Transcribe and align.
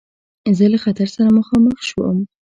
زه 0.57 0.65
له 0.71 0.77
خطر 0.83 1.07
سره 1.15 1.29
مخامخ 1.37 1.77
شوم. 1.89 2.17